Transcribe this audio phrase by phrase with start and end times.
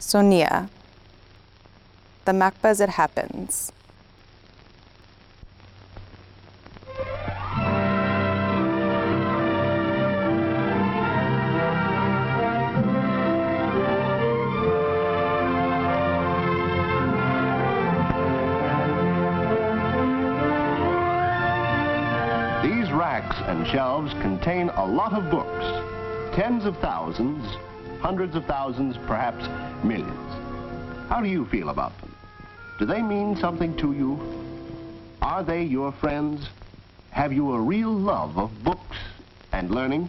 [0.00, 0.68] Sonia.
[2.24, 3.70] The MACBA as it happens.
[22.62, 26.34] These racks and shelves contain a lot of books.
[26.34, 27.44] Tens of thousands,
[28.00, 29.44] hundreds of thousands, perhaps
[29.84, 30.32] millions.
[31.08, 32.14] How do you feel about them?
[32.78, 34.18] Do they mean something to you?
[35.20, 36.48] Are they your friends?
[37.10, 38.96] Have you a real love of books
[39.52, 40.08] and learning?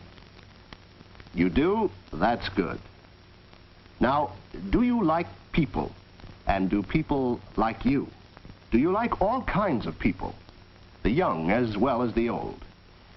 [1.33, 1.91] You do?
[2.13, 2.79] That's good.
[3.99, 4.33] Now,
[4.69, 5.91] do you like people?
[6.47, 8.07] And do people like you?
[8.71, 10.35] Do you like all kinds of people?
[11.03, 12.59] The young as well as the old.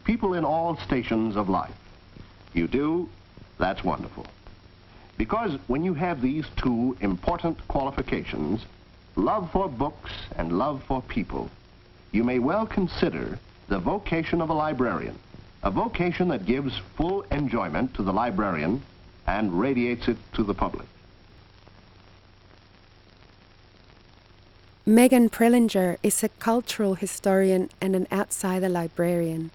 [0.05, 1.75] People in all stations of life.
[2.53, 3.09] You do?
[3.59, 4.27] That's wonderful.
[5.17, 8.65] Because when you have these two important qualifications,
[9.17, 11.51] love for books and love for people,
[12.13, 15.19] you may well consider the vocation of a librarian,
[15.63, 18.83] a vocation that gives full enjoyment to the librarian
[19.27, 20.87] and radiates it to the public.
[24.87, 29.51] Megan Prelinger is a cultural historian and an outsider librarian.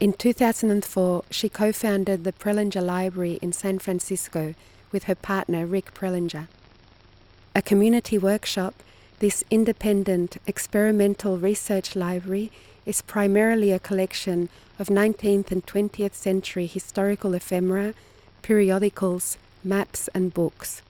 [0.00, 4.54] In 2004, she co founded the Prelinger Library in San Francisco
[4.92, 6.48] with her partner Rick Prelinger.
[7.54, 8.74] A community workshop,
[9.18, 12.50] this independent experimental research library
[12.86, 14.48] is primarily a collection
[14.78, 17.92] of 19th and 20th century historical ephemera,
[18.40, 20.80] periodicals, maps, and books.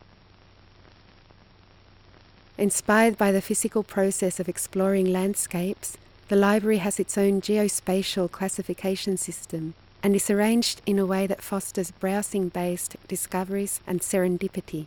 [2.56, 5.96] Inspired by the physical process of exploring landscapes,
[6.30, 11.42] the library has its own geospatial classification system and is arranged in a way that
[11.42, 14.86] fosters browsing based discoveries and serendipity.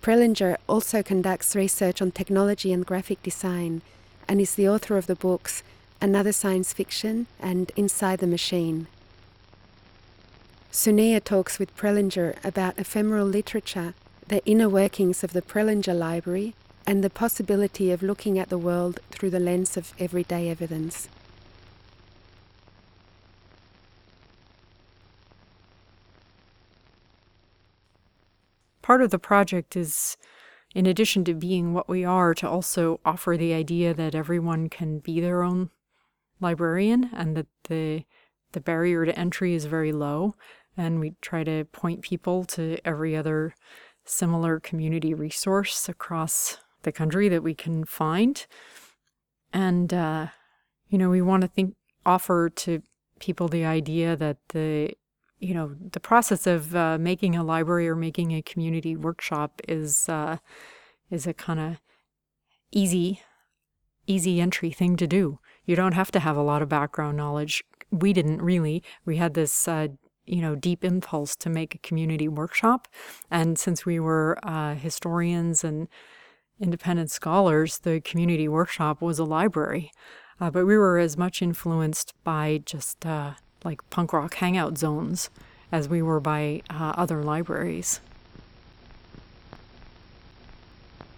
[0.00, 3.82] Prelinger also conducts research on technology and graphic design
[4.28, 5.64] and is the author of the books
[6.00, 8.86] Another Science Fiction and Inside the Machine.
[10.70, 13.94] Sonia talks with Prelinger about ephemeral literature,
[14.28, 16.54] the inner workings of the Prelinger Library,
[16.86, 21.08] and the possibility of looking at the world through the lens of everyday evidence.
[28.82, 30.18] Part of the project is,
[30.74, 34.98] in addition to being what we are, to also offer the idea that everyone can
[34.98, 35.70] be their own
[36.40, 38.04] librarian and that the
[38.52, 40.34] the barrier to entry is very low
[40.76, 43.54] and we try to point people to every other
[44.04, 48.46] similar community resource across the country that we can find
[49.52, 50.28] and uh,
[50.88, 51.74] you know we want to think
[52.06, 52.82] offer to
[53.20, 54.92] people the idea that the
[55.38, 60.08] you know the process of uh, making a library or making a community workshop is
[60.08, 60.38] uh,
[61.10, 61.76] is a kind of
[62.70, 63.20] easy
[64.06, 67.64] easy entry thing to do you don't have to have a lot of background knowledge.
[67.90, 68.82] We didn't really.
[69.04, 69.88] We had this, uh,
[70.26, 72.88] you know, deep impulse to make a community workshop.
[73.30, 75.88] And since we were uh, historians and
[76.60, 79.90] independent scholars, the community workshop was a library.
[80.40, 83.32] Uh, but we were as much influenced by just uh,
[83.64, 85.30] like punk rock hangout zones
[85.70, 88.00] as we were by uh, other libraries.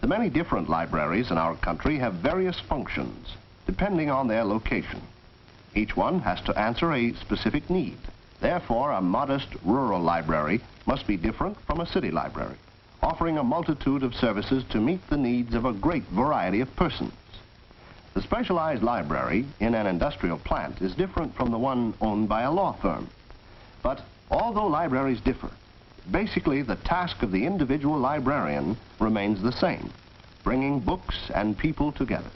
[0.00, 3.36] The many different libraries in our country have various functions
[3.66, 5.02] depending on their location.
[5.74, 7.98] Each one has to answer a specific need.
[8.40, 12.56] Therefore, a modest rural library must be different from a city library,
[13.02, 17.12] offering a multitude of services to meet the needs of a great variety of persons.
[18.14, 22.50] The specialized library in an industrial plant is different from the one owned by a
[22.50, 23.08] law firm.
[23.82, 25.50] But although libraries differ,
[26.10, 29.92] basically the task of the individual librarian remains the same,
[30.44, 32.30] bringing books and people together.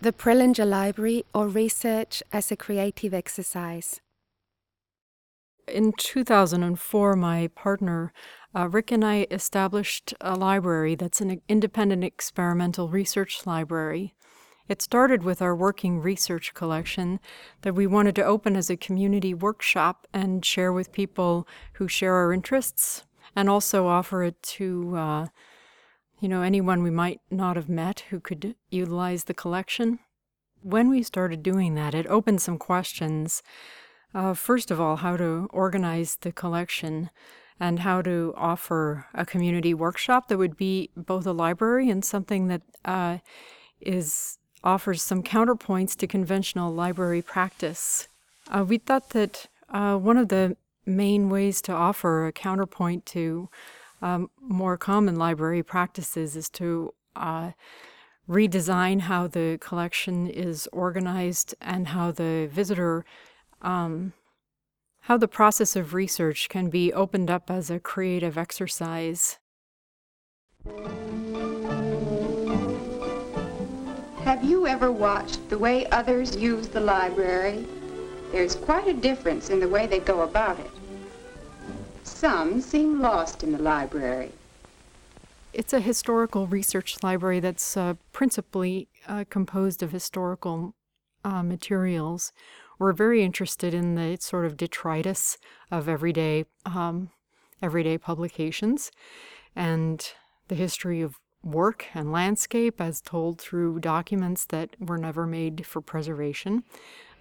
[0.00, 4.00] The Prelinger Library or Research as a Creative Exercise.
[5.72, 8.12] In 2004, my partner
[8.54, 14.14] uh, Rick and I established a library that's an independent experimental research library.
[14.68, 17.20] It started with our working research collection
[17.62, 22.14] that we wanted to open as a community workshop and share with people who share
[22.14, 23.04] our interests,
[23.36, 25.26] and also offer it to uh,
[26.20, 30.00] you know, anyone we might not have met who could utilize the collection.
[30.62, 33.42] When we started doing that, it opened some questions.
[34.14, 37.10] Uh, first of all, how to organize the collection
[37.60, 42.48] and how to offer a community workshop that would be both a library and something
[42.48, 43.18] that uh,
[43.80, 48.08] is offers some counterpoints to conventional library practice.
[48.48, 53.48] Uh, we thought that uh, one of the main ways to offer a counterpoint to
[54.00, 57.50] um, more common library practices is to uh,
[58.28, 63.04] redesign how the collection is organized and how the visitor,
[63.62, 64.12] um,
[65.00, 69.38] how the process of research can be opened up as a creative exercise.
[74.24, 77.66] Have you ever watched the way others use the library?
[78.30, 80.70] There's quite a difference in the way they go about it.
[82.04, 84.32] Some seem lost in the library.
[85.54, 90.74] It's a historical research library that's uh, principally uh, composed of historical
[91.24, 92.32] uh, materials.
[92.78, 95.38] We're very interested in the sort of detritus
[95.70, 97.10] of everyday um,
[97.60, 98.92] everyday publications
[99.56, 100.12] and
[100.46, 105.80] the history of work and landscape as told through documents that were never made for
[105.80, 106.62] preservation,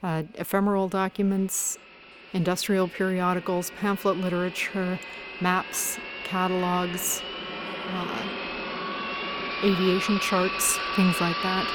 [0.04, 1.78] uh, ephemeral documents,
[2.34, 5.00] industrial periodicals, pamphlet literature,
[5.42, 7.22] maps, catalogs,
[7.94, 8.24] uh,
[9.64, 11.68] aviation charts, things like that.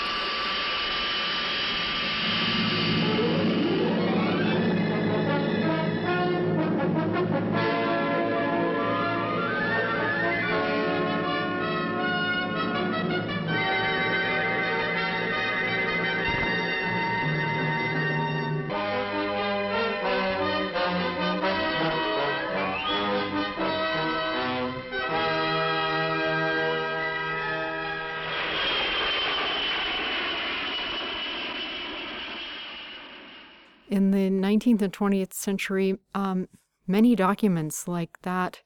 [34.29, 36.49] The 19th and 20th century, um,
[36.87, 38.61] many documents like that,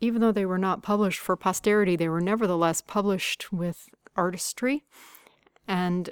[0.00, 4.84] even though they were not published for posterity, they were nevertheless published with artistry
[5.66, 6.10] and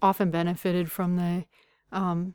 [0.00, 1.44] often benefited from the
[1.92, 2.34] um,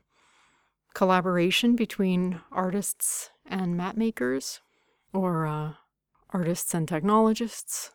[0.94, 4.62] collaboration between artists and map makers
[5.14, 5.74] or uh,
[6.30, 7.92] artists and technologists,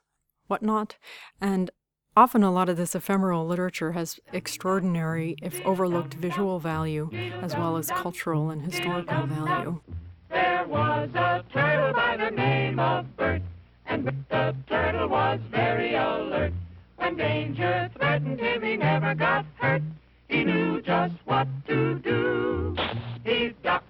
[0.49, 0.97] whatnot.
[1.41, 1.71] And
[2.14, 7.09] Often, a lot of this ephemeral literature has extraordinary, if overlooked, visual value,
[7.41, 9.81] as well as cultural and historical value.
[10.29, 13.41] There was a turtle by the name of Bert,
[13.87, 16.53] and the turtle was very alert.
[16.97, 19.82] When danger threatened him, he never got hurt.
[20.29, 22.76] He knew just what to do.
[23.25, 23.87] He ducked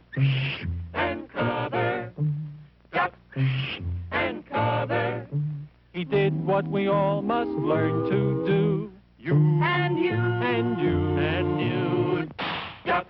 [0.95, 2.13] and cover,
[2.93, 3.17] ducked.
[6.03, 8.93] He did what we all must learn to do.
[9.21, 12.29] You and you and you and you
[12.85, 13.07] duck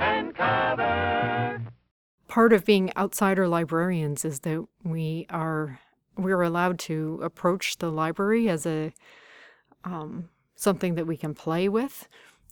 [0.00, 1.62] and cover.
[2.26, 5.78] Part of being outsider librarians is that we are
[6.18, 8.92] we're allowed to approach the library as a
[9.84, 12.08] um, something that we can play with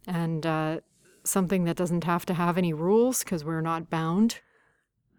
[0.06, 0.78] and uh,
[1.24, 4.38] something that doesn't have to have any rules because we're not bound.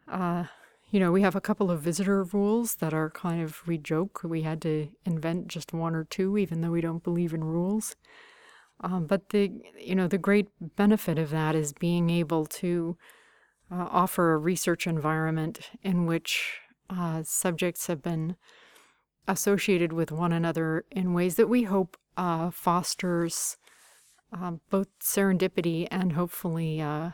[0.07, 0.45] Uh,
[0.93, 4.21] you know, we have a couple of visitor rules that are kind of, we joke,
[4.23, 7.95] we had to invent just one or two, even though we don't believe in rules.
[8.81, 12.95] Um, but the, you know, the great benefit of that is being able to
[13.71, 16.59] uh, offer a research environment in which
[16.91, 18.35] uh, subjects have been
[19.27, 23.57] associated with one another in ways that we hope uh, fosters
[24.31, 27.09] um, both serendipity and hopefully uh,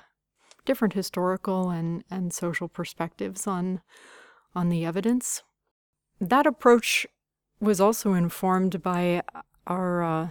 [0.69, 3.81] different historical and, and social perspectives on
[4.53, 5.41] on the evidence.
[6.21, 7.07] That approach
[7.59, 9.23] was also informed by
[9.65, 10.29] our uh,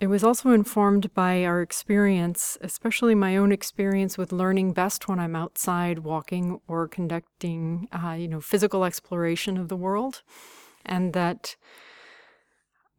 [0.00, 5.20] it was also informed by our experience, especially my own experience with learning best when
[5.20, 10.22] I'm outside walking or conducting, uh, you know, physical exploration of the world,
[10.84, 11.54] and that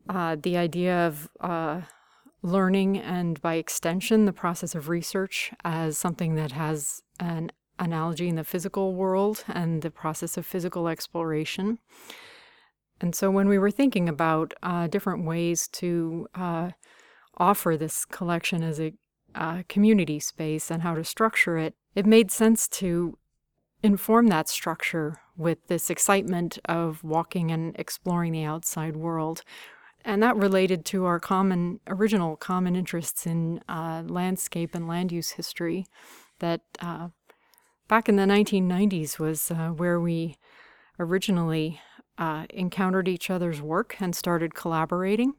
[0.08, 1.82] uh, the idea of uh,
[2.46, 8.36] learning and by extension the process of research as something that has an analogy in
[8.36, 11.80] the physical world and the process of physical exploration.
[13.02, 16.70] And so when we were thinking about uh, different ways to uh,
[17.38, 18.94] offer this collection as a
[19.34, 23.18] uh, community space and how to structure it, it made sense to
[23.84, 29.44] inform that structure with this excitement of walking and exploring the outside world
[30.06, 35.32] and that related to our common original common interests in uh, landscape and land use
[35.32, 35.88] history
[36.40, 37.10] that uh,
[37.88, 40.38] back in the 1990s was uh, where we
[41.00, 41.82] originally
[42.18, 45.34] uh, encountered each other's work and started collaborating.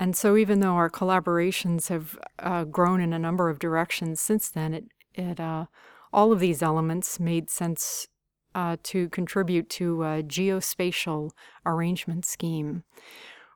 [0.00, 4.48] And so even though our collaborations have uh, grown in a number of directions since
[4.48, 5.66] then it, it uh,
[6.12, 8.08] all of these elements made sense
[8.82, 11.30] to contribute to a geospatial
[11.64, 12.82] arrangement scheme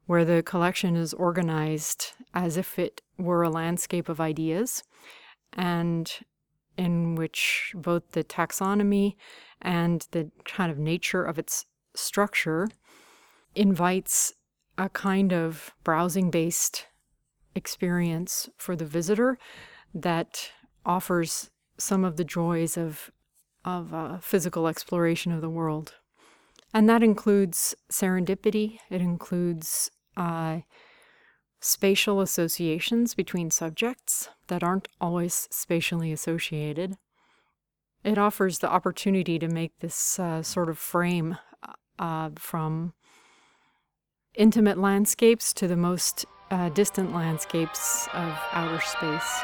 [0.06, 4.82] where the collection is organized as if it were a landscape of ideas.
[5.52, 6.11] And
[6.76, 9.16] in which both the taxonomy
[9.61, 12.68] and the kind of nature of its structure
[13.54, 14.32] invites
[14.78, 16.87] a kind of browsing based
[17.54, 19.38] experience for the visitor
[19.94, 20.50] that
[20.87, 23.11] offers some of the joys of
[23.64, 25.94] of uh, physical exploration of the world,
[26.74, 28.78] and that includes serendipity.
[28.90, 30.60] It includes uh,
[31.60, 36.96] spatial associations between subjects that aren't always spatially associated.
[38.04, 41.38] It offers the opportunity to make this uh, sort of frame
[41.98, 42.94] uh, from
[44.34, 49.42] intimate landscapes to the most uh, distant landscapes of outer space.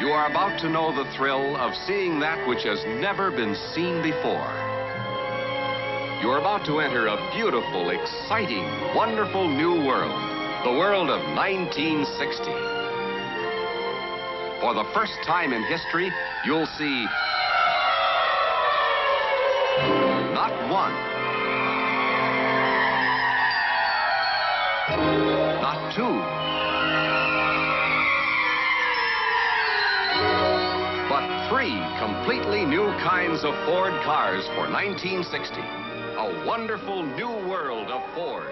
[0.00, 4.02] You are about to know the thrill of seeing that which has never been seen
[4.02, 4.75] before.
[6.26, 8.64] You are about to enter a beautiful, exciting,
[8.96, 10.10] wonderful new world,
[10.64, 12.50] the world of 1960.
[14.60, 16.10] For the first time in history,
[16.44, 17.06] you'll see
[20.34, 20.90] not one,
[25.62, 26.10] not two,
[31.08, 35.85] but three completely new kinds of Ford cars for 1960.
[36.18, 38.46] A wonderful new world of Fords.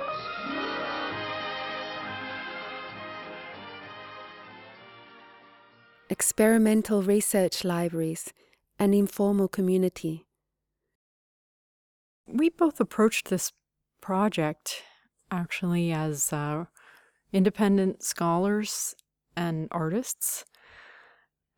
[6.10, 8.34] Experimental research libraries,
[8.78, 10.26] an informal community.
[12.26, 13.50] We both approached this
[14.02, 14.82] project
[15.30, 16.66] actually as uh,
[17.32, 18.94] independent scholars
[19.36, 20.44] and artists.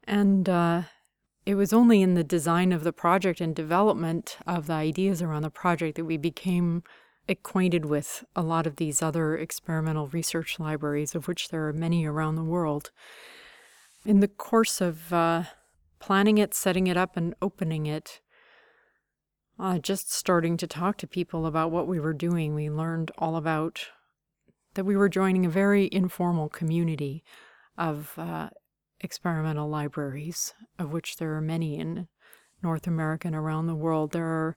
[0.05, 0.83] And uh,
[1.47, 5.43] it was only in the design of the project and development of the ideas around
[5.43, 6.83] the project that we became
[7.29, 12.05] acquainted with a lot of these other experimental research libraries, of which there are many
[12.05, 12.91] around the world.
[14.05, 15.45] In the course of uh,
[16.01, 18.21] planning it, setting it up, and opening it,
[19.59, 23.37] uh, just starting to talk to people about what we were doing, we learned all
[23.37, 23.87] about
[24.75, 27.25] that we were joining a very informal community
[27.79, 28.51] of uh,
[29.01, 32.09] experimental libraries, of which there are many in
[32.63, 34.13] North America and around the world.
[34.13, 34.57] There are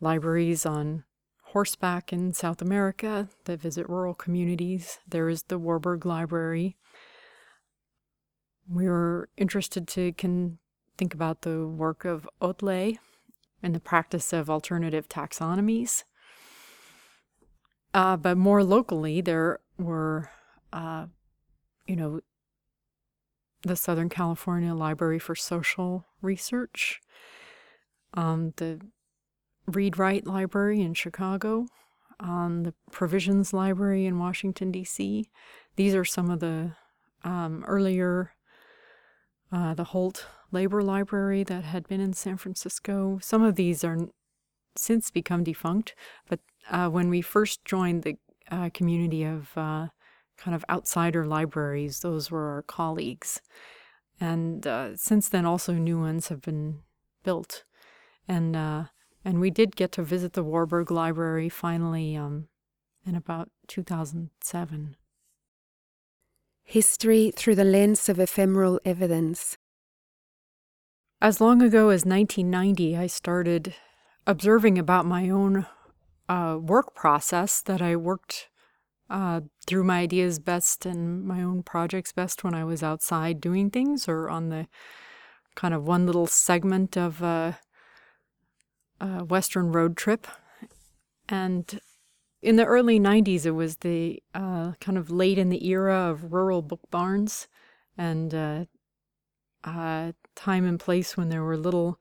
[0.00, 1.04] libraries on
[1.44, 4.98] horseback in South America that visit rural communities.
[5.08, 6.76] There is the Warburg Library.
[8.68, 10.58] We were interested to can
[10.96, 12.98] think about the work of Otlet
[13.62, 16.04] and the practice of alternative taxonomies.
[17.92, 20.30] Uh, but more locally, there were,
[20.72, 21.06] uh,
[21.86, 22.20] you know,
[23.62, 27.00] the Southern California Library for Social Research,
[28.14, 28.80] um, the
[29.66, 31.66] Read Write Library in Chicago,
[32.18, 35.28] um, the Provisions Library in Washington, D.C.
[35.76, 36.72] These are some of the
[37.22, 38.32] um, earlier,
[39.52, 43.18] uh, the Holt Labor Library that had been in San Francisco.
[43.22, 43.98] Some of these are
[44.76, 45.94] since become defunct,
[46.28, 46.40] but
[46.70, 48.16] uh, when we first joined the
[48.50, 49.88] uh, community of uh,
[50.40, 53.40] kind of outsider libraries, those were our colleagues.
[54.20, 56.80] And uh, since then, also new ones have been
[57.22, 57.64] built.
[58.26, 58.84] And uh,
[59.24, 62.48] and we did get to visit the Warburg Library finally um,
[63.04, 64.96] in about 2007.
[66.62, 69.58] History through the lens of ephemeral evidence.
[71.20, 73.74] As long ago as 1990, I started
[74.26, 75.66] observing about my own
[76.28, 78.49] uh, work process that I worked
[79.10, 83.70] uh, through my ideas best and my own projects best when I was outside doing
[83.70, 84.68] things or on the
[85.56, 87.58] kind of one little segment of a,
[89.00, 90.28] a Western road trip.
[91.28, 91.80] And
[92.40, 96.32] in the early 90s, it was the uh, kind of late in the era of
[96.32, 97.48] rural book barns
[97.98, 98.64] and uh,
[99.64, 101.98] uh, time and place when there were little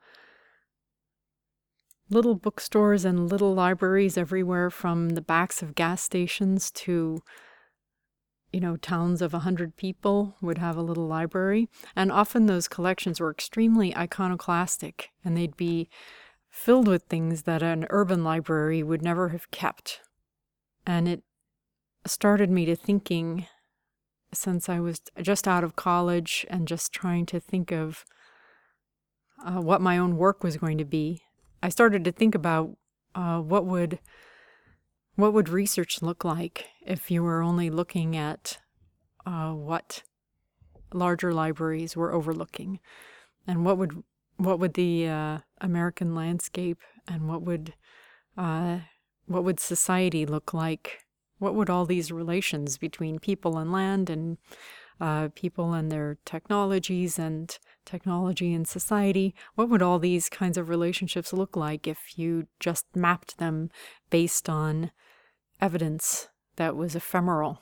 [2.09, 7.21] little bookstores and little libraries everywhere from the backs of gas stations to
[8.51, 11.69] you know towns of a 100 people would have a little library.
[11.95, 15.89] And often those collections were extremely iconoclastic and they'd be
[16.49, 20.01] filled with things that an urban library would never have kept.
[20.85, 21.23] And it
[22.05, 23.45] started me to thinking
[24.33, 28.05] since i was just out of college and just trying to think of
[29.43, 31.21] uh, what my own work was going to be
[31.61, 32.77] I started to think about
[33.15, 33.99] uh, what would
[35.15, 38.57] what would research look like if you were only looking at
[39.25, 40.03] uh, what
[40.93, 42.79] larger libraries were overlooking,
[43.45, 44.03] and what would
[44.37, 47.73] what would the uh, American landscape and what would
[48.37, 48.79] uh,
[49.25, 50.99] what would society look like?
[51.39, 54.37] What would all these relations between people and land and
[54.99, 59.33] uh, people and their technologies and technology and society.
[59.55, 63.69] What would all these kinds of relationships look like if you just mapped them
[64.09, 64.91] based on
[65.61, 66.27] evidence
[66.57, 67.61] that was ephemeral?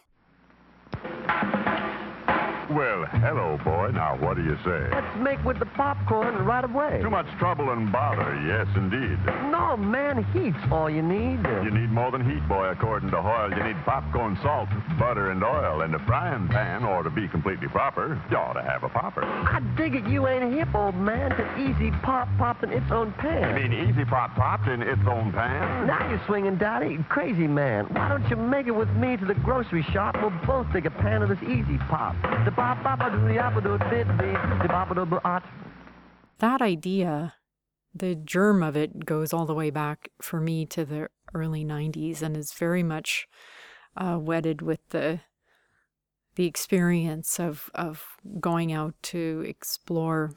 [2.69, 3.91] Well, hello, boy.
[3.93, 4.89] Now, what do you say?
[4.91, 6.99] Let's make with the popcorn right away.
[7.01, 9.17] Too much trouble and bother, yes, indeed.
[9.49, 11.39] No, man, heat's all you need.
[11.63, 13.51] You need more than heat, boy, according to Hoyle.
[13.55, 14.67] You need popcorn, salt,
[14.99, 15.81] butter, and oil.
[15.81, 19.23] And a frying pan, or to be completely proper, you ought to have a popper.
[19.23, 23.13] I dig it you ain't hip, old man, to easy pop popped in its own
[23.13, 23.55] pan.
[23.55, 25.87] You mean, easy pop popped in its own pan?
[25.87, 26.97] Now you're swinging, Daddy.
[27.07, 27.85] Crazy man.
[27.85, 30.17] Why don't you make it with me to the grocery shop?
[30.21, 32.15] We'll both take a pan of this easy pop.
[32.43, 32.56] The
[36.39, 37.35] That idea,
[37.93, 42.21] the germ of it goes all the way back for me to the early 90s
[42.21, 43.27] and is very much
[43.95, 45.21] uh, wedded with the
[46.35, 48.05] the experience of of
[48.39, 50.33] going out to explore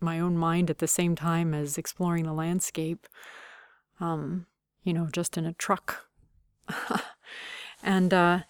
[0.00, 3.06] my own mind at the same time as exploring the landscape
[4.00, 4.46] um
[4.82, 6.08] you know just in a truck.
[7.82, 8.40] And uh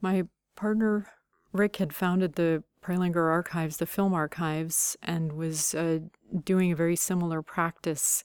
[0.00, 0.24] my
[0.56, 1.06] partner
[1.52, 5.98] rick had founded the Prelinger Archives, the film archives, and was uh,
[6.44, 8.24] doing a very similar practice,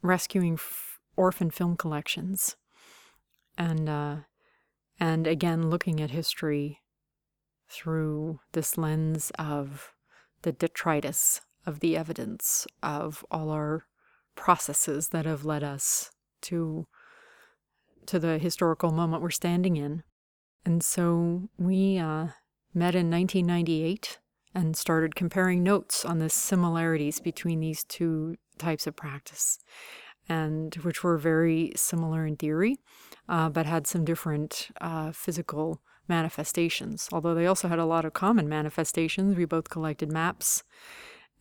[0.00, 2.56] rescuing f- orphan film collections,
[3.58, 4.16] and uh,
[4.98, 6.80] and again looking at history
[7.68, 9.92] through this lens of
[10.42, 13.86] the detritus of the evidence of all our
[14.36, 16.10] processes that have led us
[16.42, 16.86] to
[18.06, 20.04] to the historical moment we're standing in,
[20.64, 21.98] and so we.
[21.98, 22.28] Uh,
[22.74, 24.18] met in 1998
[24.54, 29.58] and started comparing notes on the similarities between these two types of practice,
[30.28, 32.76] and which were very similar in theory,
[33.28, 37.08] uh, but had some different uh, physical manifestations.
[37.12, 39.36] Although they also had a lot of common manifestations.
[39.36, 40.64] We both collected maps.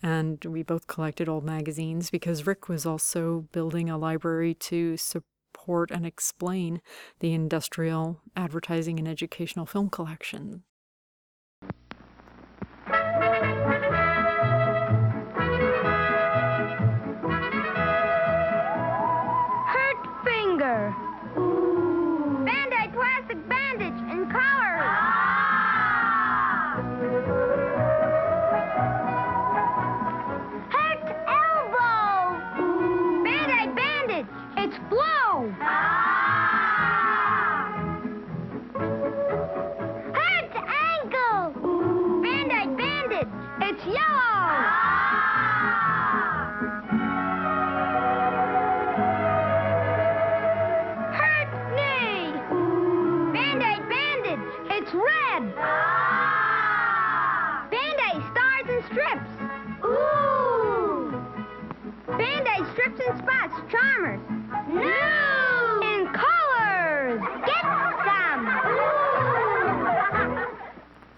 [0.02, 5.92] And we both collected old magazines because Rick was also building a library to support
[5.92, 6.80] and explain
[7.20, 10.64] the industrial advertising and educational film collection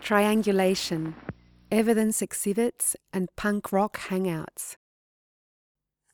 [0.01, 1.15] Triangulation,
[1.71, 4.75] evidence exhibits, and punk rock hangouts.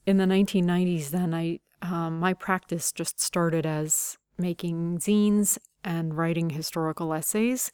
[0.08, 6.50] in the 1990s then i um, my practice just started as making zines and writing
[6.50, 7.72] historical essays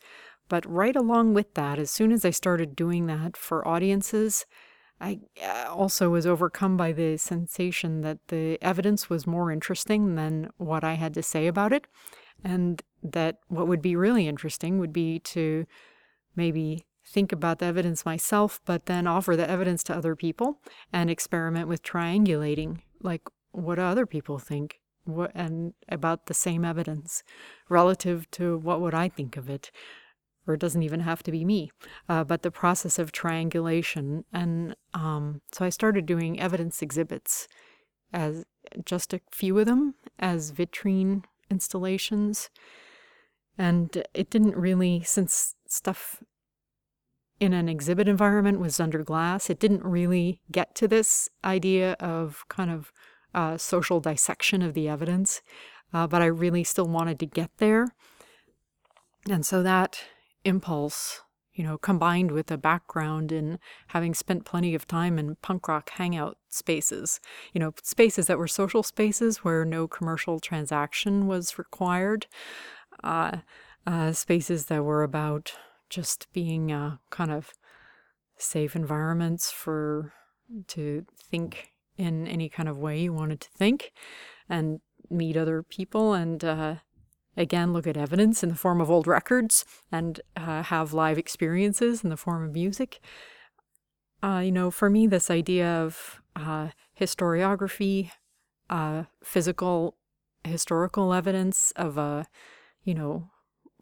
[0.49, 4.45] but right along with that as soon as i started doing that for audiences
[4.99, 10.49] i uh, also was overcome by the sensation that the evidence was more interesting than
[10.57, 11.85] what i had to say about it
[12.43, 15.65] and that what would be really interesting would be to
[16.35, 20.59] maybe think about the evidence myself, but then offer the evidence to other people
[20.91, 26.63] and experiment with triangulating, like what do other people think, what and about the same
[26.63, 27.23] evidence
[27.69, 29.69] relative to what would I think of it,
[30.47, 31.71] or it doesn't even have to be me,
[32.07, 34.23] uh, but the process of triangulation.
[34.31, 37.47] And um, so I started doing evidence exhibits,
[38.13, 38.45] as
[38.85, 42.49] just a few of them as vitrine installations,
[43.57, 46.23] and it didn't really since stuff
[47.39, 52.45] in an exhibit environment was under glass, it didn't really get to this idea of
[52.47, 52.91] kind of
[53.33, 55.41] uh, social dissection of the evidence,
[55.93, 57.87] uh, but I really still wanted to get there.
[59.29, 60.03] And so that
[60.45, 61.21] impulse,
[61.53, 65.89] you know, combined with a background in having spent plenty of time in punk rock
[65.91, 67.19] hangout spaces,
[67.53, 72.27] you know, spaces that were social spaces where no commercial transaction was required,
[73.03, 73.37] uh,
[73.85, 75.53] uh, spaces that were about
[75.89, 77.53] just being uh, kind of
[78.37, 80.13] safe environments for
[80.67, 83.91] to think in any kind of way you wanted to think
[84.49, 86.75] and meet other people and uh,
[87.37, 92.03] again look at evidence in the form of old records and uh, have live experiences
[92.03, 92.99] in the form of music.
[94.21, 96.69] Uh, you know, for me, this idea of uh,
[96.99, 98.11] historiography,
[98.69, 99.97] uh, physical,
[100.45, 102.25] historical evidence of a,
[102.83, 103.29] you know,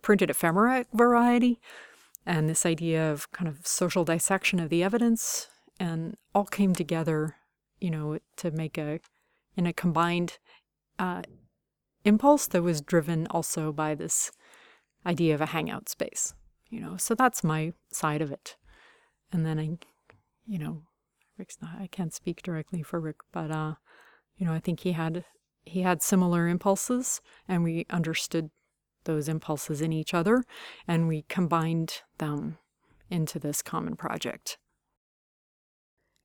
[0.02, 1.60] printed ephemera variety,
[2.26, 5.48] and this idea of kind of social dissection of the evidence,
[5.80, 7.36] and all came together,
[7.80, 9.00] you know, to make a,
[9.56, 10.38] in a combined
[11.00, 11.24] uh,
[12.06, 14.32] impulse that was driven also by this
[15.06, 16.34] idea of a hangout space,
[16.70, 16.98] you know.
[16.98, 18.56] So that's my side of it.
[19.32, 19.78] And then I,
[20.46, 20.84] you know,
[21.38, 23.76] Rick's not, I can't speak directly for Rick, but, uh,
[24.38, 25.26] you know, I think he had,
[25.64, 28.52] he had similar impulses and we understood
[29.04, 30.44] those impulses in each other
[30.88, 32.58] and we combined them
[33.10, 34.58] into this common project.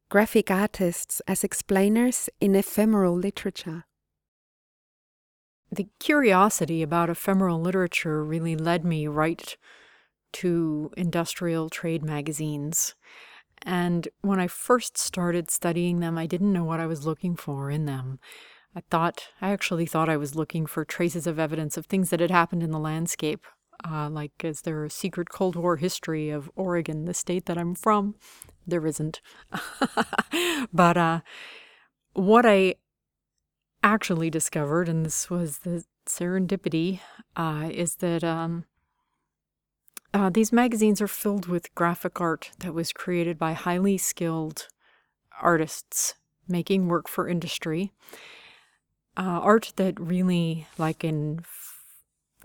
[0.09, 3.85] Graphic artists as explainers in ephemeral literature
[5.71, 9.57] the curiosity about ephemeral literature really led me right
[10.33, 12.95] to industrial trade magazines.
[13.63, 17.71] And when I first started studying them, I didn't know what I was looking for
[17.71, 18.21] in them.
[18.77, 22.21] I thought, I actually thought I was looking for traces of evidence of things that
[22.21, 23.47] had happened in the landscape.
[23.83, 27.75] Uh, like, is there a secret Cold War history of Oregon, the state that I'm
[27.75, 28.17] from?
[28.67, 29.23] There isn't.
[30.75, 31.21] but uh,
[32.13, 32.75] what I
[33.83, 37.01] actually discovered, and this was the serendipity,
[37.35, 38.67] uh, is that um,
[40.13, 44.69] uh, these magazines are filled with graphic art that was created by highly skilled
[45.41, 46.15] artists
[46.47, 47.95] making work for industry.
[49.17, 51.85] Uh, art that really, like in f-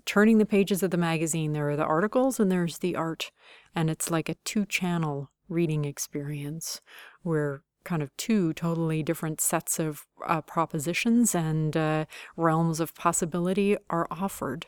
[0.05, 3.31] turning the pages of the magazine, there are the articles and there's the art.
[3.75, 6.81] And it's like a two channel reading experience
[7.23, 12.05] where kind of two totally different sets of uh, propositions and uh,
[12.37, 14.67] realms of possibility are offered.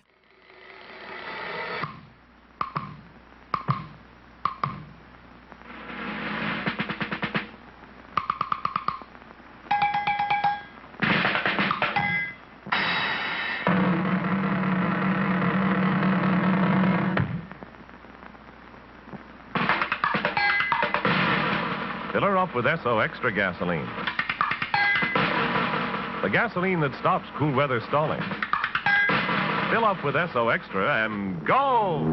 [22.43, 23.87] Up with Esso Extra gasoline.
[26.21, 28.19] The gasoline that stops cool weather stalling.
[29.71, 32.03] Fill up with Esso Extra and go!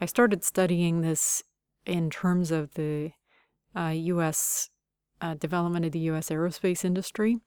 [0.00, 1.44] I started studying this
[1.86, 3.12] in terms of the
[3.76, 4.70] uh, U.S.
[5.20, 6.30] Uh, development of the U.S.
[6.30, 7.38] aerospace industry,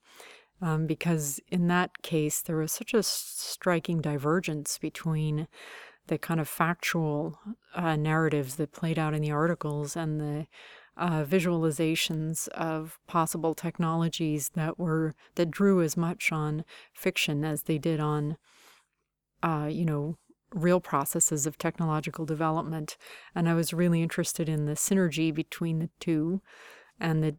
[0.61, 5.49] um, because in that case there was such a striking divergence between
[6.11, 7.39] the kind of factual
[7.73, 10.45] uh, narratives that played out in the articles and the
[10.97, 17.77] uh, visualizations of possible technologies that were that drew as much on fiction as they
[17.77, 18.35] did on,
[19.41, 20.17] uh, you know,
[20.53, 22.97] real processes of technological development.
[23.33, 26.41] And I was really interested in the synergy between the two,
[26.99, 27.37] and the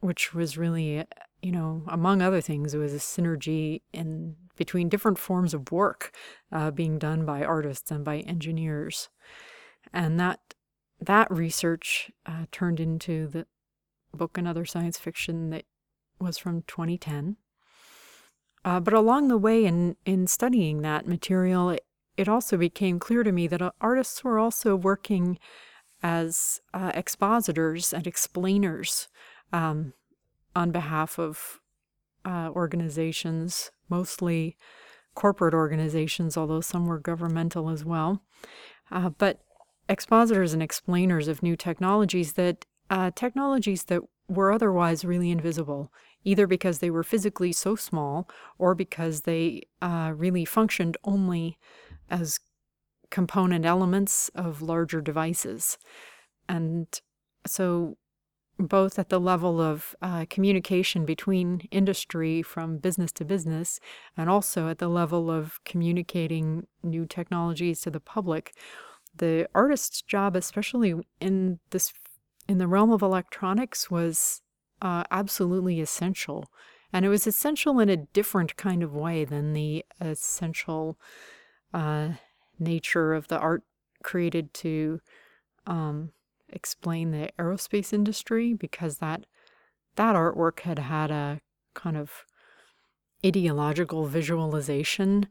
[0.00, 1.06] which was really
[1.40, 6.12] you know, among other things, it was a synergy in between different forms of work
[6.50, 9.08] uh, being done by artists and by engineers,
[9.92, 10.54] and that
[11.00, 13.46] that research uh, turned into the
[14.14, 15.64] book Another Science Fiction that
[16.20, 17.36] was from 2010.
[18.64, 21.84] Uh, but along the way, in in studying that material, it,
[22.16, 25.38] it also became clear to me that uh, artists were also working
[26.02, 29.08] as uh, expositors and explainers.
[29.52, 29.94] Um,
[30.54, 31.60] on behalf of
[32.24, 34.56] uh, organizations, mostly
[35.14, 38.22] corporate organizations, although some were governmental as well.
[38.90, 39.40] Uh, but
[39.88, 45.92] expositors and explainers of new technologies that uh, technologies that were otherwise really invisible,
[46.24, 51.58] either because they were physically so small or because they uh, really functioned only
[52.10, 52.40] as
[53.10, 55.78] component elements of larger devices.
[56.48, 56.86] And
[57.46, 57.96] so
[58.66, 63.80] both at the level of uh, communication between industry from business to business,
[64.16, 68.54] and also at the level of communicating new technologies to the public.
[69.14, 71.92] The artist's job, especially in this
[72.48, 74.42] in the realm of electronics, was
[74.80, 76.50] uh, absolutely essential,
[76.92, 80.98] and it was essential in a different kind of way than the essential
[81.72, 82.10] uh,
[82.58, 83.62] nature of the art
[84.02, 85.00] created to
[85.66, 86.10] um,
[86.52, 89.26] explain the aerospace industry because that
[89.96, 91.40] that artwork had had a
[91.74, 92.24] kind of
[93.24, 95.26] ideological visualization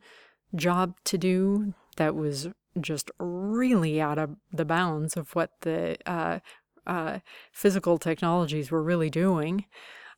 [0.56, 6.40] job to do that was just really out of the bounds of what the uh,
[6.88, 7.20] uh,
[7.52, 9.66] physical technologies were really doing.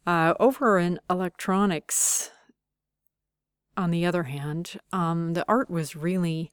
[0.05, 2.29] Uh, over in electronics,
[3.75, 6.51] on the other hand, um, the art was really,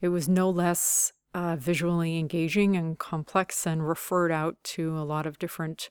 [0.00, 5.26] it was no less uh, visually engaging and complex and referred out to a lot
[5.26, 5.90] of different,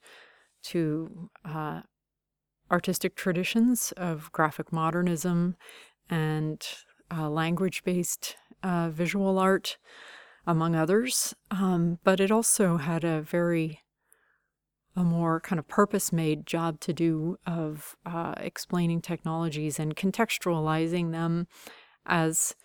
[0.63, 1.82] to uh,
[2.71, 5.56] artistic traditions of graphic modernism
[6.10, 6.65] and
[7.15, 9.77] uh, language based uh, visual art,
[10.47, 11.34] among others.
[11.49, 13.82] Um, but it also had a very
[14.95, 21.12] a more kind of purpose made job to do of uh, explaining technologies and contextualizing
[21.12, 21.47] them
[22.06, 22.56] as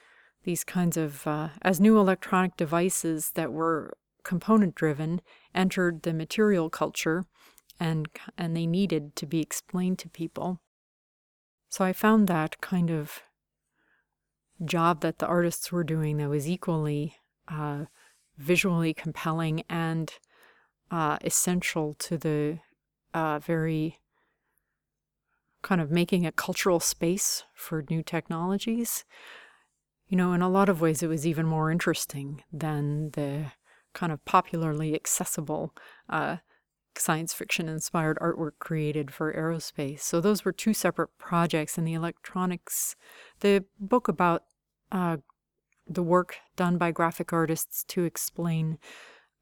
[0.47, 5.21] these kinds of uh, as new electronic devices that were component driven
[5.55, 7.25] entered the material culture
[7.79, 10.61] and and they needed to be explained to people
[11.69, 13.23] so i found that kind of
[14.65, 17.15] job that the artists were doing that was equally
[17.49, 17.85] uh,
[18.39, 20.15] visually compelling and
[20.91, 22.59] uh, essential to the
[23.13, 23.99] uh, very
[25.63, 29.05] kind of making a cultural space for new technologies.
[30.09, 33.53] You know, in a lot of ways, it was even more interesting than the
[33.93, 35.75] kind of popularly accessible
[36.09, 36.37] uh,
[36.97, 40.01] science fiction inspired artwork created for aerospace.
[40.01, 41.77] So those were two separate projects.
[41.77, 42.95] And the electronics,
[43.41, 44.45] the book about
[44.93, 45.19] uh,
[45.89, 48.79] the work done by graphic artists to explain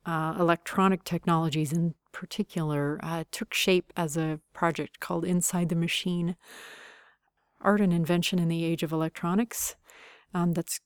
[0.06, 6.36] uh, electronic technologies in particular uh, took shape as a project called Inside the Machine
[7.60, 9.76] Art and Invention in the Age of Electronics.
[10.34, 10.80] Um, that's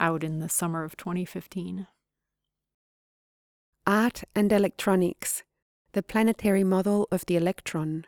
[0.00, 1.86] out in the summer of 2015.
[3.86, 5.44] Art and Electronics
[5.92, 8.06] The Planetary Model of the Electron.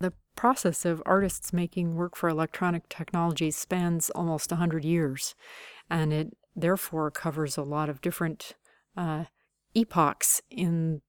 [0.00, 5.34] The process of artists making work for electronic technologies spans almost 100 years,
[5.88, 8.54] and it therefore covers a lot of different
[8.96, 9.24] uh,
[9.74, 11.02] epochs in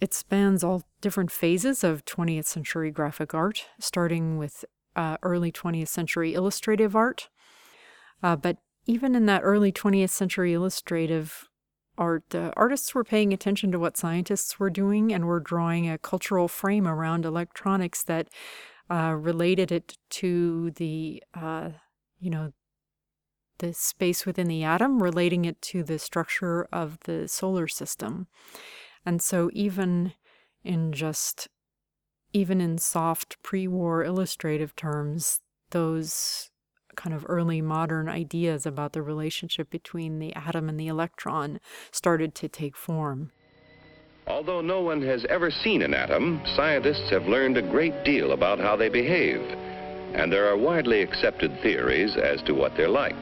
[0.00, 5.88] it spans all different phases of 20th century graphic art, starting with uh, early 20th
[5.88, 7.28] century illustrative art.
[8.22, 11.48] Uh, but even in that early 20th century illustrative
[11.98, 16.48] art, artists were paying attention to what scientists were doing and were drawing a cultural
[16.48, 18.28] frame around electronics that
[18.90, 21.70] uh, related it to the, uh,
[22.20, 22.52] you know,
[23.58, 28.26] the space within the atom, relating it to the structure of the solar system.
[29.04, 30.12] And so, even
[30.62, 31.48] in just,
[32.32, 36.50] even in soft pre war illustrative terms, those
[36.96, 41.60] kind of early modern ideas about the relationship between the atom and the electron
[41.92, 43.30] started to take form.
[44.26, 48.58] Although no one has ever seen an atom, scientists have learned a great deal about
[48.58, 49.40] how they behave,
[50.14, 53.14] and there are widely accepted theories as to what they're like.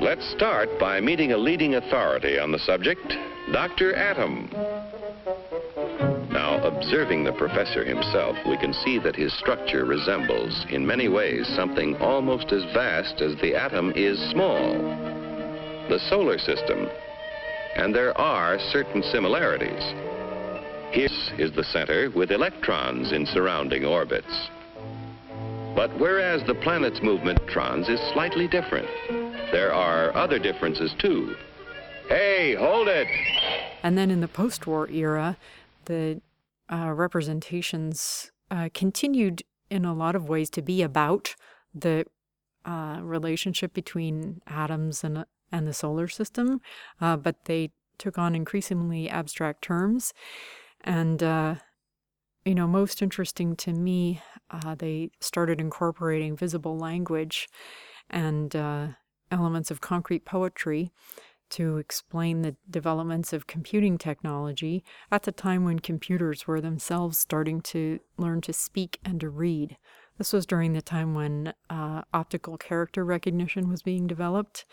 [0.00, 3.14] Let's start by meeting a leading authority on the subject,
[3.52, 3.94] Dr.
[3.94, 4.91] Atom.
[6.76, 11.96] Observing the professor himself, we can see that his structure resembles, in many ways, something
[11.96, 14.72] almost as vast as the atom is small.
[15.88, 16.88] The solar system.
[17.76, 19.82] And there are certain similarities.
[20.92, 21.08] Here
[21.38, 24.48] is the center with electrons in surrounding orbits.
[25.74, 28.88] But whereas the planet's movement trons is slightly different,
[29.52, 31.34] there are other differences too.
[32.08, 33.06] Hey, hold it!
[33.82, 35.36] And then in the post war era,
[35.86, 36.20] the
[36.72, 41.34] uh, representations uh, continued in a lot of ways to be about
[41.74, 42.04] the
[42.64, 46.60] uh, relationship between atoms and, and the solar system,
[47.00, 50.12] uh, but they took on increasingly abstract terms.
[50.82, 51.56] And uh,
[52.44, 54.20] you know, most interesting to me,
[54.78, 57.48] they started incorporating visible language
[58.10, 58.54] and
[59.30, 60.90] elements of concrete poetry
[61.52, 67.60] to explain the developments of computing technology at the time when computers were themselves starting
[67.60, 69.76] to learn to speak and to read.
[70.18, 74.64] This was during the time when uh, optical character recognition was being developed,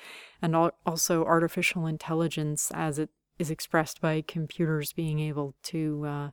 [0.42, 6.30] and al- also artificial intelligence as it is expressed by computers being able to uh,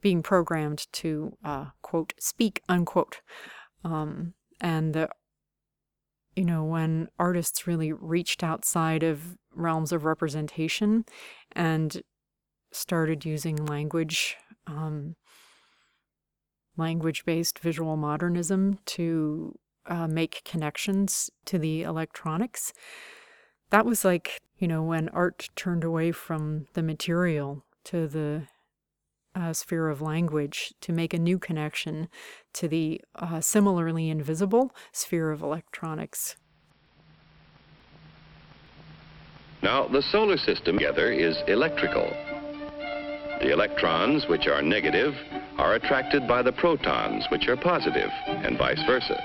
[0.00, 3.20] being programmed to uh, quote speak unquote
[3.84, 5.08] um, and the
[6.36, 11.04] you know when artists really reached outside of realms of representation
[11.52, 12.02] and
[12.72, 14.36] started using language
[14.66, 15.16] um,
[16.76, 22.72] language based visual modernism to uh, make connections to the electronics
[23.70, 28.46] that was like you know when art turned away from the material to the
[29.34, 32.08] uh, sphere of language to make a new connection
[32.52, 36.36] to the uh, similarly invisible sphere of electronics.
[39.62, 42.10] Now, the solar system together is electrical.
[43.40, 45.14] The electrons, which are negative,
[45.56, 49.20] are attracted by the protons, which are positive, and vice versa.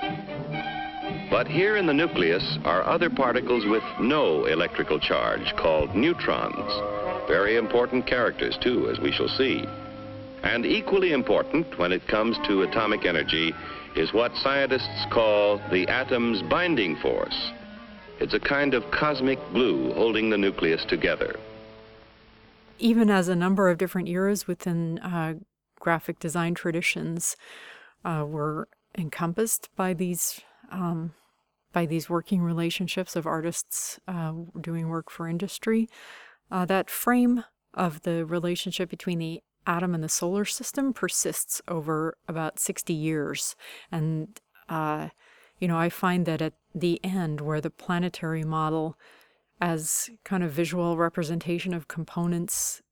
[1.30, 6.70] But here in the nucleus are other particles with no electrical charge called neutrons.
[7.28, 9.64] Very important characters, too, as we shall see.
[10.44, 13.52] And equally important when it comes to atomic energy
[13.96, 17.52] is what scientists call the atom's binding force.
[18.20, 21.38] It's a kind of cosmic glue holding the nucleus together.
[22.78, 25.34] Even as a number of different eras within uh,
[25.78, 27.36] graphic design traditions
[28.04, 31.14] uh, were encompassed by these um,
[31.72, 35.88] by these working relationships of artists uh, doing work for industry.
[36.50, 42.16] Uh, that frame of the relationship between the atom and the solar system persists over
[42.26, 43.54] about 60 years.
[43.92, 45.08] And, uh,
[45.58, 48.96] you know, I find that at the end, where the planetary model
[49.60, 52.82] as kind of visual representation of components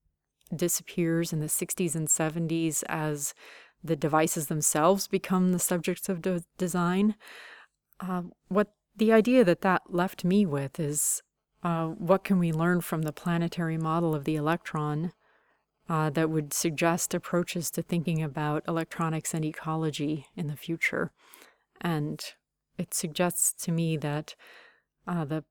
[0.54, 3.34] disappears in the 60s and 70s as
[3.82, 7.14] the devices themselves become the subjects of de- design.
[8.00, 11.22] Uh, what the idea that that left me with is
[11.62, 15.12] uh, what can we learn from the planetary model of the electron
[15.88, 21.12] uh, that would suggest approaches to thinking about electronics and ecology in the future?
[21.80, 22.24] And
[22.78, 24.34] it suggests to me that
[25.06, 25.44] uh, the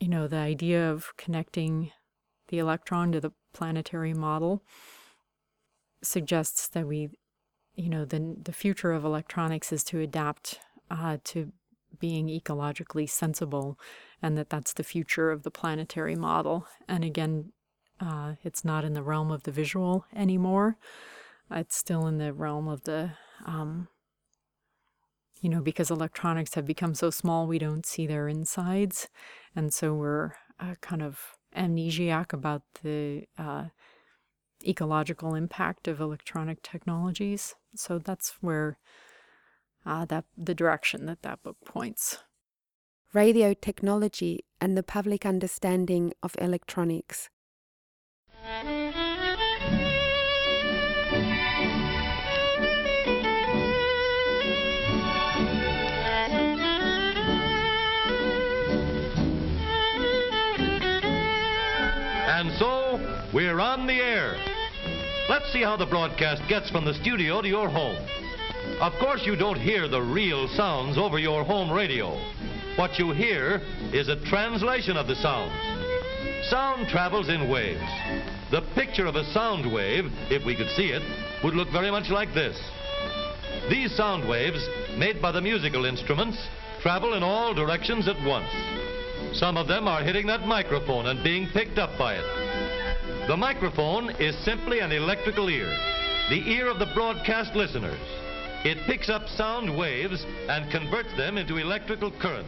[0.00, 1.90] you know the idea of connecting
[2.48, 4.62] the electron to the planetary model
[6.02, 7.08] suggests that we
[7.74, 11.52] you know the the future of electronics is to adapt uh, to
[11.98, 13.78] being ecologically sensible
[14.22, 16.66] and that that's the future of the planetary model.
[16.88, 17.52] And again
[18.00, 20.76] uh, it's not in the realm of the visual anymore.
[21.50, 23.12] It's still in the realm of the
[23.46, 23.88] um,
[25.40, 29.08] you know because electronics have become so small we don't see their insides
[29.54, 33.66] and so we're uh, kind of amnesiac about the uh,
[34.66, 38.78] ecological impact of electronic technologies so that's where
[39.86, 42.18] uh, that the direction that that book points.
[43.14, 47.30] Radio technology and the public understanding of electronics.
[65.56, 67.96] See how the broadcast gets from the studio to your home.
[68.78, 72.10] Of course, you don't hear the real sounds over your home radio.
[72.76, 75.54] What you hear is a translation of the sounds.
[76.50, 77.80] Sound travels in waves.
[78.50, 81.02] The picture of a sound wave, if we could see it,
[81.42, 82.60] would look very much like this.
[83.70, 84.62] These sound waves,
[84.98, 86.36] made by the musical instruments,
[86.82, 88.52] travel in all directions at once.
[89.32, 92.45] Some of them are hitting that microphone and being picked up by it.
[93.26, 95.66] The microphone is simply an electrical ear,
[96.30, 97.98] the ear of the broadcast listeners.
[98.64, 102.46] It picks up sound waves and converts them into electrical current.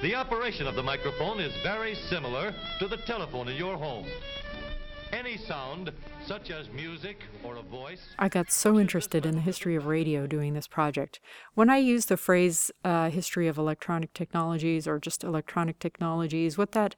[0.00, 4.06] The operation of the microphone is very similar to the telephone in your home.
[5.12, 5.92] Any sound,
[6.26, 8.00] such as music or a voice.
[8.18, 11.20] I got so interested in the history of radio doing this project.
[11.52, 16.72] When I use the phrase uh, history of electronic technologies or just electronic technologies, what
[16.72, 16.96] that,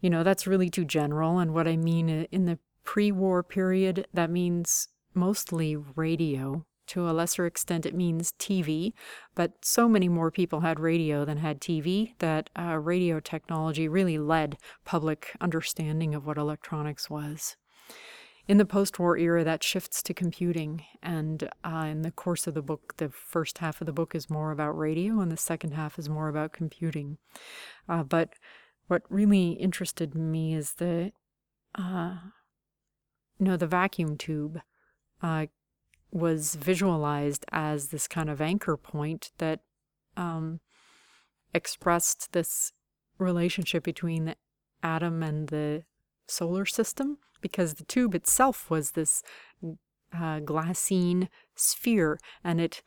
[0.00, 1.38] you know, that's really too general.
[1.38, 7.12] And what I mean in the pre war period, that means mostly radio to a
[7.12, 8.92] lesser extent, it means TV,
[9.34, 14.18] but so many more people had radio than had TV that uh, radio technology really
[14.18, 17.56] led public understanding of what electronics was.
[18.46, 22.54] In the post war era, that shifts to computing, and uh, in the course of
[22.54, 25.72] the book, the first half of the book is more about radio, and the second
[25.72, 27.18] half is more about computing.
[27.86, 28.32] Uh, but
[28.88, 31.12] what really interested me is the,
[31.74, 32.16] uh,
[33.38, 34.60] know, the vacuum tube
[35.22, 35.46] uh,
[36.10, 39.60] was visualized as this kind of anchor point that
[40.16, 40.60] um,
[41.54, 42.72] expressed this
[43.18, 44.36] relationship between the
[44.82, 45.84] atom and the
[46.26, 49.22] solar system because the tube itself was this
[50.14, 52.82] uh, glassine sphere and it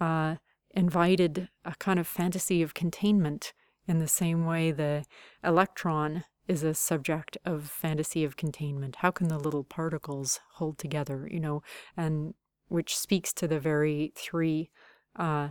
[0.00, 0.36] uh,
[0.72, 3.52] invited a kind of fantasy of containment
[3.86, 5.04] in the same way the
[5.44, 8.96] electron is a subject of fantasy of containment.
[8.96, 11.62] How can the little particles hold together, you know,
[11.96, 12.34] and
[12.68, 14.70] which speaks to the very three
[15.16, 15.48] uh,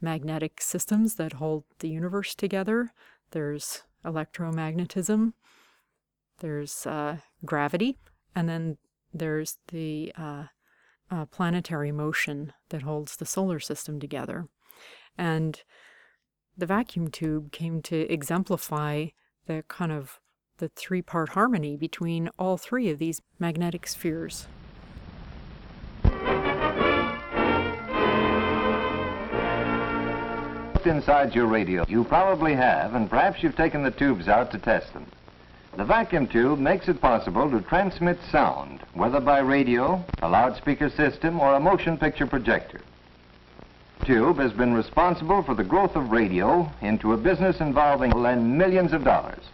[0.00, 2.92] magnetic systems that hold the universe together.
[3.30, 5.32] There's electromagnetism,
[6.40, 7.98] there's uh, gravity,
[8.34, 8.76] and then
[9.12, 10.44] there's the uh,
[11.10, 14.46] uh, planetary motion that holds the solar system together.
[15.16, 15.62] And
[16.56, 19.06] the vacuum tube came to exemplify
[19.46, 20.20] the kind of
[20.58, 24.46] the three-part harmony between all three of these magnetic spheres.
[30.86, 31.84] inside your radio.
[31.88, 35.06] You probably have, and perhaps you've taken the tubes out to test them.
[35.76, 41.40] The vacuum tube makes it possible to transmit sound, whether by radio, a loudspeaker system,
[41.40, 42.80] or a motion picture projector.
[44.04, 48.10] Tube has been responsible for the growth of radio into a business involving
[48.56, 49.44] millions of dollars.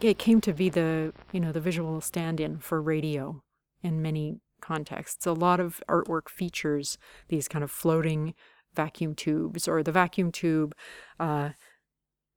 [0.00, 3.42] It came to be the, you know, the visual stand-in for radio
[3.82, 5.26] in many contexts.
[5.26, 6.98] A lot of artwork features
[7.28, 8.34] these kind of floating
[8.74, 10.74] vacuum tubes or the vacuum tube.
[11.18, 11.50] Uh,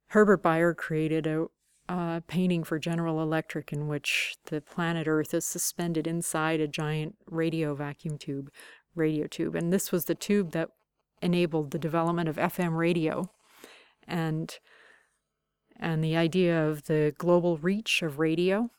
[0.08, 1.46] Herbert Bayer created a
[1.88, 7.16] uh, painting for General Electric in which the planet Earth is suspended inside a giant
[7.26, 8.52] radio vacuum tube,
[8.96, 9.56] radio tube.
[9.56, 10.70] And this was the tube that
[11.22, 13.30] enabled the development of FM radio
[14.08, 14.60] and
[15.82, 18.70] and the idea of the global reach of radio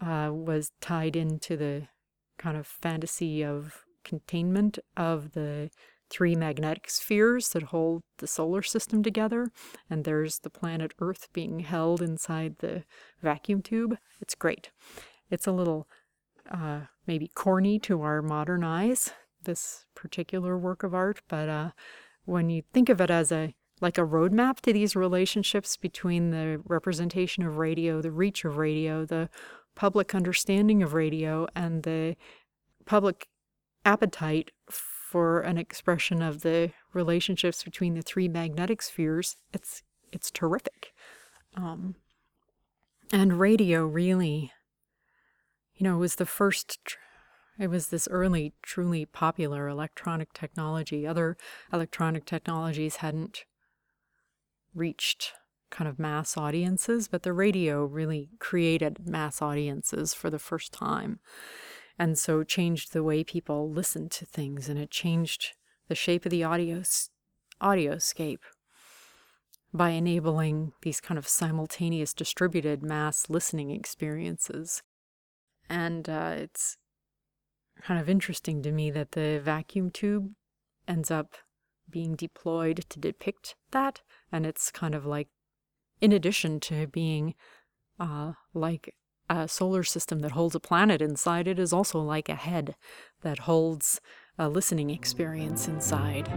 [0.00, 1.88] uh, was tied into the
[2.38, 5.70] kind of fantasy of containment of the
[6.08, 9.50] three magnetic spheres that hold the solar system together,
[9.88, 12.84] and there's the planet Earth being held inside the
[13.22, 13.96] vacuum tube.
[14.20, 14.70] It's great.
[15.30, 15.86] It's a little
[16.50, 19.12] uh, maybe corny to our modern eyes,
[19.44, 21.70] this particular work of art, but uh,
[22.24, 26.60] when you think of it as a like a roadmap to these relationships between the
[26.66, 29.30] representation of radio, the reach of radio, the
[29.74, 32.14] public understanding of radio, and the
[32.84, 33.28] public
[33.84, 39.82] appetite for an expression of the relationships between the three magnetic spheres, it's
[40.12, 40.92] it's terrific.
[41.56, 41.96] Um,
[43.12, 44.52] and radio really,
[45.74, 46.78] you know, was the first.
[47.60, 51.06] It was this early, truly popular electronic technology.
[51.06, 51.36] Other
[51.70, 53.44] electronic technologies hadn't
[54.74, 55.34] reached
[55.70, 61.20] kind of mass audiences, but the radio really created mass audiences for the first time.
[61.98, 65.52] And so changed the way people listened to things and it changed
[65.88, 66.82] the shape of the audio
[67.60, 68.38] audioscape
[69.70, 74.82] by enabling these kind of simultaneous distributed mass listening experiences.
[75.68, 76.78] And uh, it's
[77.80, 80.32] kind of interesting to me that the vacuum tube
[80.86, 81.34] ends up
[81.88, 84.00] being deployed to depict that
[84.30, 85.28] and it's kind of like
[86.00, 87.34] in addition to being
[87.98, 88.94] uh, like
[89.28, 92.74] a solar system that holds a planet inside it is also like a head
[93.22, 94.00] that holds
[94.38, 96.28] a listening experience inside.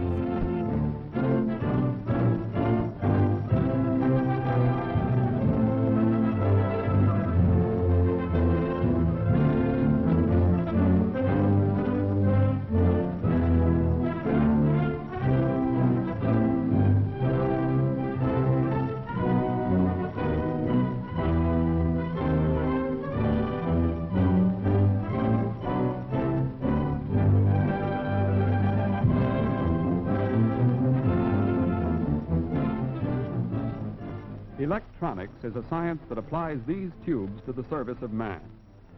[34.74, 38.40] Electronics is a science that applies these tubes to the service of man,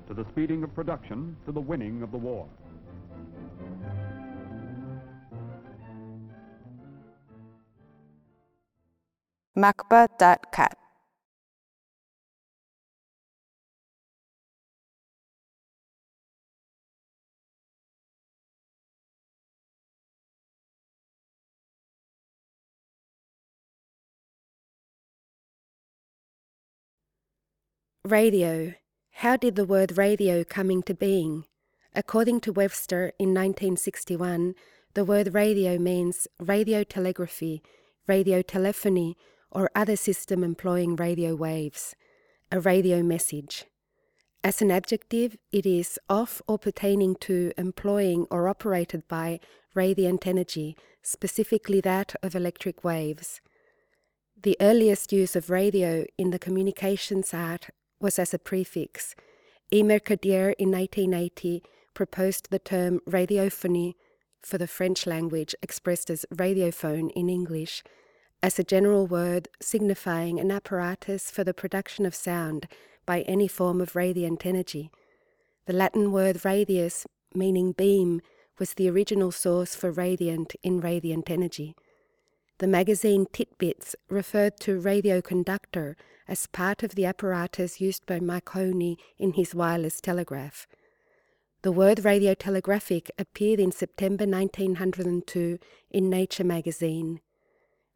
[0.09, 2.49] to the speeding of production, to the winning of the war.
[9.55, 10.79] Macba.cat
[28.07, 28.75] Radio.
[29.15, 31.45] How did the word radio come into being?
[31.93, 34.55] According to Webster in 1961,
[34.95, 37.63] the word radio means radio telegraphy,
[38.07, 39.17] radio telephony,
[39.51, 41.97] or other system employing radio waves,
[42.53, 43.65] a radio message.
[44.45, 49.41] As an adjective, it is of or pertaining to employing or operated by
[49.75, 53.41] radiant energy, specifically that of electric waves.
[54.41, 57.71] The earliest use of radio in the communications art
[58.01, 59.15] was as a prefix.
[59.73, 61.63] Emer Kadir in 1880
[61.95, 63.95] proposed the term radiophony
[64.43, 67.83] for the French language expressed as radiophone in English
[68.43, 72.69] as a general word signifying an apparatus for the production of sound
[73.05, 74.91] by any form of radiant energy.
[75.67, 78.21] The Latin word radius, meaning beam,
[78.59, 81.75] was the original source for radiant in radiant energy.
[82.59, 85.95] The magazine Titbits referred to radioconductor
[86.29, 90.67] as part of the apparatus used by Marconi in his wireless telegraph.
[91.63, 95.59] The word radiotelegraphic appeared in September 1902
[95.91, 97.21] in Nature magazine.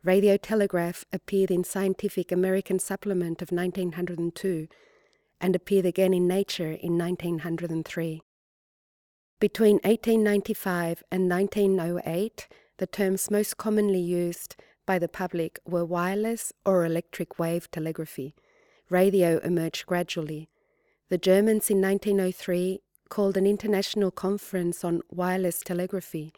[0.05, 4.67] Radiotelegraph appeared in Scientific American Supplement of 1902
[5.41, 8.23] and appeared again in Nature in 1903.
[9.39, 14.57] Between 1895 and 1908, the terms most commonly used
[14.87, 18.35] by the public were wireless or electric wave telegraphy.
[18.89, 20.49] Radio emerged gradually.
[21.09, 26.33] The Germans in 1903 called an international conference on wireless telegraphy.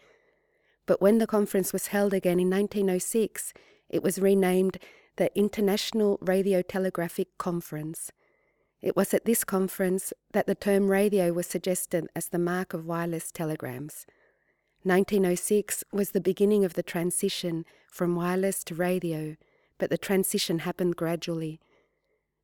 [0.86, 3.52] But when the conference was held again in 1906,
[3.88, 4.78] it was renamed
[5.16, 8.10] the International Radiotelegraphic Conference.
[8.80, 12.86] It was at this conference that the term radio was suggested as the mark of
[12.86, 14.06] wireless telegrams.
[14.84, 19.36] 1906 was the beginning of the transition from wireless to radio,
[19.78, 21.60] but the transition happened gradually.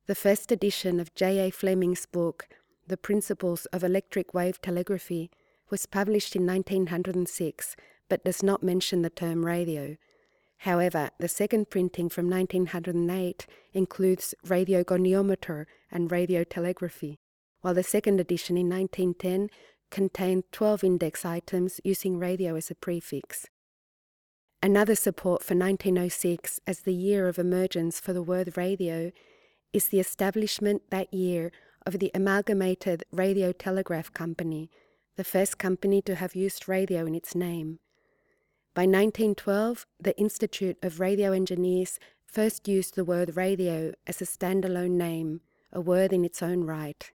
[0.07, 1.51] The first edition of J.A.
[1.51, 2.47] Fleming's book,
[2.87, 5.29] The Principles of Electric Wave Telegraphy,
[5.69, 7.75] was published in 1906
[8.09, 9.95] but does not mention the term radio.
[10.63, 17.17] However, the second printing from 1908 includes radiogoniometer and radiotelegraphy,
[17.61, 19.49] while the second edition in 1910
[19.89, 23.47] contained 12 index items using radio as a prefix.
[24.61, 29.11] Another support for 1906 as the year of emergence for the word radio
[29.71, 31.51] is the establishment that year
[31.85, 34.69] of the Amalgamated Radio Telegraph Company,
[35.15, 37.79] the first company to have used radio in its name.
[38.73, 44.91] By 1912, the Institute of Radio Engineers first used the word radio as a standalone
[44.91, 47.11] name, a word in its own right.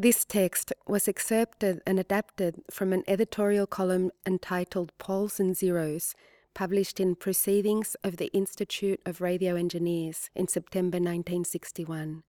[0.00, 6.14] This text was excerpted and adapted from an editorial column entitled Poles and Zeros,
[6.54, 12.22] published in Proceedings of the Institute of Radio Engineers in September 1961.